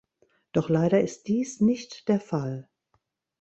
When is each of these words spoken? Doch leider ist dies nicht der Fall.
Doch 0.51 0.67
leider 0.67 0.99
ist 0.99 1.27
dies 1.27 1.61
nicht 1.61 2.07
der 2.07 2.19
Fall. 2.19 2.67